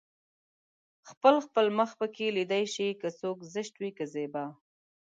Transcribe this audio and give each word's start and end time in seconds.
خپل 1.09 1.35
خپل 1.45 1.65
مخ 1.77 1.91
پکې 1.99 2.27
ليده 2.35 2.59
شي 2.73 2.87
که 3.01 3.07
څوک 3.19 3.37
زشت 3.53 3.73
وي 3.77 3.91
که 3.97 4.05
زيبا 4.13 4.45